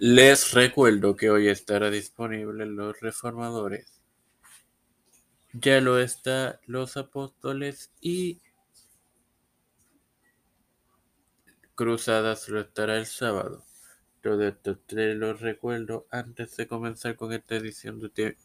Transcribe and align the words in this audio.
Les 0.00 0.52
recuerdo 0.52 1.16
que 1.16 1.28
hoy 1.28 1.48
estará 1.48 1.90
disponible 1.90 2.66
Los 2.66 3.00
Reformadores. 3.00 4.00
Ya 5.52 5.80
lo 5.80 5.98
está 5.98 6.60
Los 6.66 6.96
Apóstoles 6.96 7.90
y 8.00 8.40
Cruzadas 11.74 12.48
lo 12.48 12.60
estará 12.60 12.96
el 12.96 13.06
sábado. 13.06 13.64
Todo 14.22 14.46
esto 14.46 14.78
te 14.78 15.16
lo 15.16 15.32
recuerdo 15.32 16.06
antes 16.12 16.56
de 16.56 16.68
comenzar 16.68 17.16
con 17.16 17.32
esta 17.32 17.56
edición 17.56 17.98
de 17.98 18.36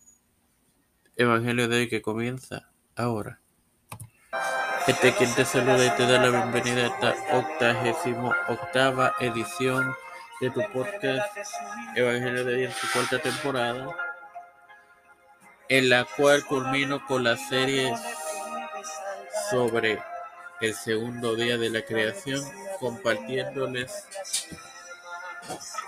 Evangelio 1.17 1.67
de 1.67 1.81
hoy 1.81 1.87
que 1.87 2.01
comienza 2.01 2.71
ahora. 2.95 3.41
Este 4.87 5.13
quien 5.13 5.31
te 5.35 5.45
saluda 5.45 5.85
y 5.85 5.97
te 5.97 6.07
da 6.07 6.19
la 6.19 6.31
bienvenida 6.31 6.85
a 6.85 6.87
esta 6.87 7.37
octagésimo 7.37 8.33
octava 8.49 9.13
edición 9.19 9.93
de 10.43 10.49
tu 10.49 10.61
podcast 10.73 11.37
Evangelio 11.95 12.43
de 12.43 12.55
hoy 12.55 12.63
en 12.65 12.73
su 12.73 12.91
cuarta 12.91 13.17
temporada, 13.17 13.95
en 15.69 15.89
la 15.89 16.03
cual 16.03 16.43
culmino 16.43 17.05
con 17.07 17.23
la 17.23 17.37
serie 17.37 17.95
sobre 19.49 20.03
el 20.59 20.73
segundo 20.73 21.35
día 21.35 21.57
de 21.57 21.69
la 21.69 21.81
creación, 21.85 22.43
compartiéndoles 22.81 24.05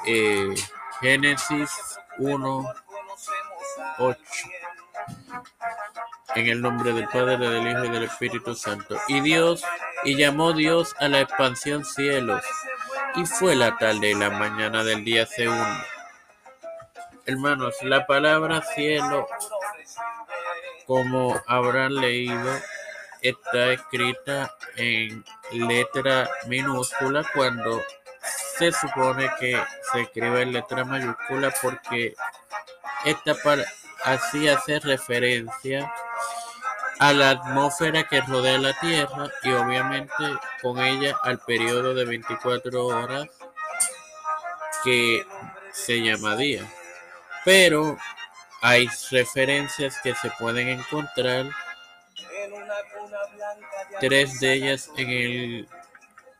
eh, 0.07 0.55
Génesis 1.01 1.69
1, 2.19 2.73
8. 3.97 4.19
En 6.35 6.47
el 6.47 6.61
nombre 6.61 6.93
del 6.93 7.09
Padre, 7.09 7.37
del 7.37 7.67
Hijo 7.67 7.83
y 7.83 7.89
del 7.89 8.03
Espíritu 8.03 8.55
Santo. 8.55 8.97
Y 9.09 9.19
Dios, 9.19 9.65
y 10.05 10.15
llamó 10.15 10.53
Dios 10.53 10.95
a 10.99 11.09
la 11.09 11.19
expansión 11.19 11.83
cielos. 11.83 12.41
Y 13.17 13.25
fue 13.25 13.55
la 13.55 13.77
tarde 13.77 14.11
y 14.11 14.13
la 14.13 14.29
mañana 14.29 14.83
del 14.83 15.03
día 15.05 15.25
segundo. 15.25 15.79
Hermanos, 17.25 17.75
la 17.81 18.05
palabra 18.05 18.61
cielo, 18.61 19.27
como 20.85 21.39
habrán 21.47 21.95
leído, 21.95 22.59
está 23.21 23.71
escrita 23.71 24.53
en 24.75 25.23
letra 25.51 26.29
minúscula 26.47 27.25
cuando 27.33 27.81
se 28.57 28.71
supone 28.71 29.29
que 29.39 29.59
se 29.91 30.01
escribe 30.01 30.41
en 30.41 30.53
letra 30.53 30.83
mayúscula 30.83 31.53
porque 31.61 32.15
esta 33.05 33.35
así 34.03 34.47
hace 34.47 34.79
referencia 34.79 35.91
a 36.99 37.13
la 37.13 37.31
atmósfera 37.31 38.07
que 38.07 38.21
rodea 38.21 38.57
la 38.57 38.73
Tierra 38.79 39.29
y 39.43 39.51
obviamente 39.51 40.13
con 40.61 40.79
ella 40.79 41.15
al 41.23 41.39
periodo 41.39 41.93
de 41.93 42.05
24 42.05 42.85
horas 42.85 43.27
que 44.83 45.25
se 45.71 46.01
llama 46.01 46.35
día. 46.35 46.61
Pero 47.43 47.97
hay 48.61 48.87
referencias 49.11 49.99
que 50.01 50.15
se 50.15 50.31
pueden 50.39 50.69
encontrar, 50.69 51.49
tres 53.99 54.39
de 54.39 54.53
ellas 54.53 54.89
en 54.97 55.09
el 55.09 55.69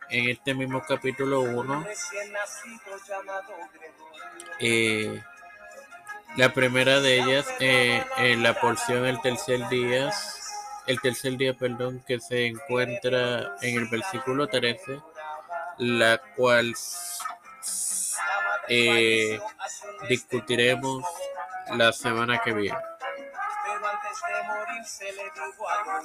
en 0.09 0.29
este 0.29 0.53
mismo 0.53 0.83
capítulo 0.87 1.41
1. 1.41 1.85
Eh, 4.59 5.21
la 6.37 6.53
primera 6.53 6.99
de 6.99 7.19
ellas, 7.19 7.47
eh, 7.59 8.03
en 8.17 8.43
la 8.43 8.59
porción 8.59 9.05
el 9.05 9.21
tercer 9.21 9.67
día, 9.69 10.11
el 10.87 11.01
tercer 11.01 11.37
día, 11.37 11.53
perdón, 11.53 12.03
que 12.07 12.19
se 12.19 12.47
encuentra 12.47 13.55
en 13.61 13.77
el 13.77 13.87
versículo 13.87 14.47
13, 14.47 14.99
la 15.79 16.21
cual 16.35 16.73
eh, 18.69 19.39
discutiremos 20.07 21.03
la 21.75 21.91
semana 21.91 22.39
que 22.43 22.53
viene. 22.53 22.77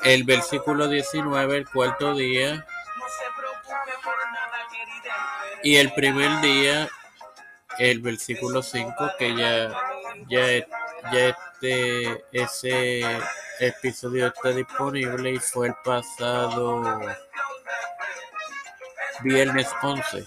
El 0.04 0.24
versículo 0.24 0.88
19, 0.88 1.56
el 1.58 1.68
cuarto 1.68 2.14
día, 2.14 2.66
y 5.62 5.76
el 5.76 5.92
primer 5.92 6.40
día, 6.40 6.88
el 7.78 8.00
versículo 8.00 8.62
5, 8.62 9.12
que 9.18 9.36
ya, 9.36 9.68
ya, 10.28 10.66
ya 11.12 11.36
este, 11.60 12.24
ese 12.32 13.20
episodio 13.60 14.28
está 14.28 14.50
disponible 14.50 15.32
y 15.32 15.38
fue 15.38 15.68
el 15.68 15.74
pasado 15.84 17.00
viernes 19.22 19.68
11. 19.82 20.24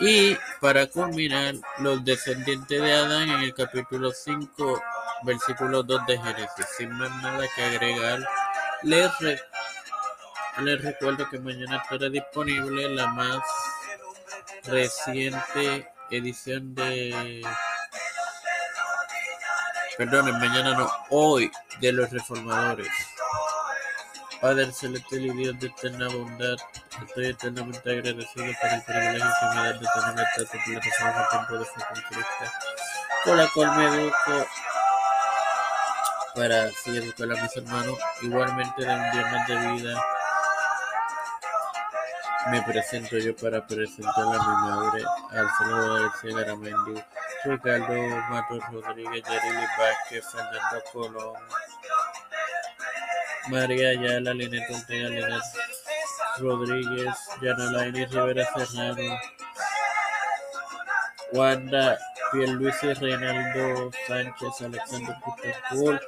Y 0.00 0.36
para 0.60 0.86
culminar, 0.86 1.54
los 1.78 2.04
descendientes 2.04 2.82
de 2.82 2.92
Adán 2.92 3.30
en 3.30 3.40
el 3.40 3.54
capítulo 3.54 4.10
5, 4.10 4.82
versículo 5.22 5.82
2 5.82 6.06
de 6.06 6.18
Génesis. 6.18 6.66
Sin 6.76 6.90
más 6.90 7.10
nada 7.22 7.46
que 7.56 7.62
agregar, 7.62 8.28
les, 8.82 9.10
les 10.58 10.82
recuerdo 10.82 11.28
que 11.30 11.38
mañana 11.38 11.78
estará 11.78 12.10
disponible 12.10 12.90
la 12.90 13.06
más 13.06 13.40
reciente 14.64 15.88
edición 16.10 16.74
de 16.74 17.42
Perdonen, 19.96 20.38
mañana 20.38 20.76
no, 20.76 20.90
hoy, 21.10 21.50
de 21.80 21.92
los 21.92 22.10
reformadores. 22.10 22.88
Padre 24.40 24.72
celestial 24.72 25.26
y 25.26 25.30
Dios 25.30 25.60
de 25.60 25.68
eterna 25.68 26.08
bondad, 26.08 26.56
estoy 27.06 27.26
eternamente 27.26 27.90
agradecido 27.90 28.46
por 28.60 28.70
el 28.70 28.82
privilegio 28.82 29.30
que 29.40 29.46
me 29.46 29.54
da 29.54 29.72
de 29.72 29.78
tener 29.78 30.26
esta 30.36 30.64
plataforma 30.64 31.22
en 31.22 31.28
tiempo 31.30 31.54
de 31.58 31.64
fe 31.64 32.74
con 33.24 33.38
la 33.38 33.48
cual 33.48 33.76
me 33.76 33.86
educo 33.86 34.46
para 36.34 36.64
así 36.64 36.96
educar 36.96 37.32
a 37.32 37.42
mis 37.42 37.56
hermanos. 37.56 37.98
Igualmente, 38.22 38.84
de 38.84 38.94
un 38.94 39.10
día 39.12 39.26
más 39.32 39.48
de 39.48 39.56
vida, 39.72 40.04
me 42.50 42.62
presento 42.62 43.16
yo 43.18 43.34
para 43.36 43.66
presentar 43.66 44.24
a 44.24 44.42
mi 44.42 44.70
madre, 44.70 45.04
Alfredo 45.30 46.02
García 46.02 46.36
Garamendi. 46.36 47.02
Ricardo 47.44 47.94
Matos 48.30 48.62
Rodríguez, 48.72 49.22
Yarili 49.22 49.66
Vázquez, 49.78 50.24
Fernando 50.32 50.82
Colón, 50.92 51.36
María 53.48 53.90
Ayala, 53.90 54.32
Linet 54.32 54.70
Ortega, 54.70 55.08
Linet 55.10 55.42
Rodríguez, 56.38 57.14
Yanalaini 57.42 58.06
Rivera 58.06 58.46
Serrano, 58.54 59.18
Wanda 61.32 61.98
Pierluisi, 62.32 62.94
Reinaldo 62.94 63.90
Sánchez, 64.06 64.62
Alexander 64.62 65.16
Putancourt, 65.22 66.02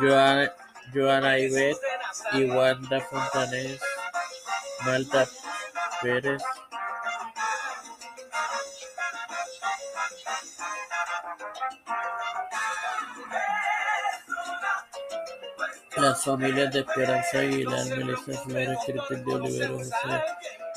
Joana, 0.00 0.52
Joana 0.94 1.38
Ibet 1.38 1.76
y 2.32 2.44
Wanda 2.44 3.00
Fontanés, 3.02 3.80
Malta 4.84 5.26
Pérez, 6.00 6.42
Las 15.96 16.24
familias 16.24 16.72
de 16.72 16.80
Esperanza 16.80 17.38
Aguilar, 17.38 17.86
Melissa 17.86 18.42
Flores, 18.42 18.78
Cristian 18.84 19.24
de 19.24 19.34
Olivero, 19.34 19.78
José 19.78 20.24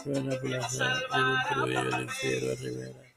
Buena 0.06 0.36
Plaza, 0.40 0.94
Edwin 1.14 1.38
Trujillo, 1.50 2.10
Figueroa 2.10 2.56
Rivera. 2.56 3.10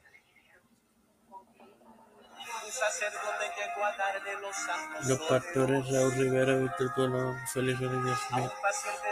Los 5.06 5.18
pastores 5.28 5.90
Raúl 5.90 6.14
Rivera, 6.14 6.56
Víctor 6.56 6.94
Colón, 6.94 7.36
Félix 7.52 7.80
Rodríguez 7.80 8.18
Smith, 8.28 8.50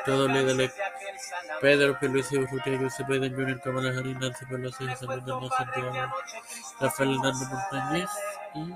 todos 0.04 0.30
líderes 0.30 0.72
Pedro 1.60 1.98
Luis 2.00 2.32
Urrutia, 2.32 2.78
José 2.78 3.04
Biden 3.06 3.34
Jr., 3.34 3.60
Kamala 3.60 3.90
Harris, 3.90 4.16
Nancy 4.16 4.44
Pelosi, 4.46 4.86
José 4.86 5.06
Luis 5.06 5.52
Santiago, 5.56 6.14
Rafael 6.80 7.10
Hernández 7.10 7.48
Montañez 7.48 8.10
y 8.54 8.74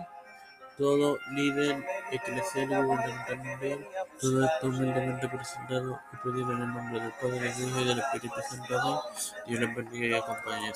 todo 0.77 1.19
líder 1.33 1.85
eclesial 2.17 2.71
y 2.71 2.75
gubernamental 2.77 3.89
todo 4.21 4.45
esto 4.45 4.67
humildemente 4.69 5.29
presentado 5.29 6.01
y 6.13 6.17
pedido 6.17 6.53
en 6.53 6.63
el 6.63 6.73
nombre 6.73 7.01
del 7.01 7.13
Padre, 7.13 7.41
del 7.41 7.69
Hijo 7.69 7.81
y 7.81 7.85
del 7.85 7.99
Espíritu 7.99 8.35
Santo. 8.49 9.03
Dios 9.47 9.61
les 9.61 9.75
bendiga 9.75 10.07
y 10.07 10.21
acompañe. 10.21 10.73